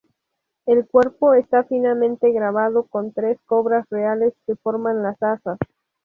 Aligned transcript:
El 0.65 0.87
cuerpo 0.87 1.35
está 1.35 1.63
finamente 1.65 2.31
grabado 2.31 2.87
con 2.87 3.13
tres 3.13 3.37
cobras 3.45 3.85
reales 3.91 4.33
que 4.47 4.55
forman 4.55 5.03
las 5.03 5.21
asas. 5.21 5.59